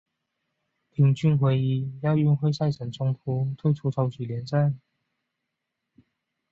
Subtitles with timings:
[0.89, 4.73] 丁俊晖因亚运会赛程冲突退出超级联赛。